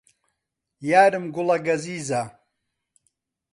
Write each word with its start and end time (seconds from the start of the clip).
یارم 0.89 1.25
گوڵە 1.33 1.57
گەزیزە 1.65 2.21